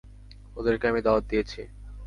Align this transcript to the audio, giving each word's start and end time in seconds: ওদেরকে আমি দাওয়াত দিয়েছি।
ওদেরকে 0.57 0.85
আমি 0.87 0.99
দাওয়াত 1.01 1.23
দিয়েছি। 1.29 1.61